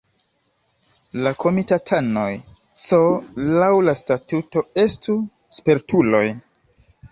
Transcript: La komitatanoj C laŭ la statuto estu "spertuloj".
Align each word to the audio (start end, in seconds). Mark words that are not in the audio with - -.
La 1.27 1.33
komitatanoj 1.43 2.31
C 2.87 3.01
laŭ 3.59 3.69
la 3.91 3.95
statuto 4.01 4.67
estu 4.87 5.19
"spertuloj". 5.61 6.27